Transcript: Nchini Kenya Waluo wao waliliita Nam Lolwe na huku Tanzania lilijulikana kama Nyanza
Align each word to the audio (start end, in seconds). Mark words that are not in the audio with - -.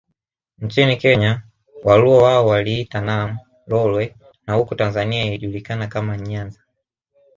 Nchini 0.59 0.97
Kenya 0.97 1.43
Waluo 1.83 2.17
wao 2.17 2.47
waliliita 2.47 3.01
Nam 3.01 3.37
Lolwe 3.67 4.15
na 4.47 4.53
huku 4.53 4.75
Tanzania 4.75 5.23
lilijulikana 5.23 5.87
kama 5.87 6.17
Nyanza 6.17 6.59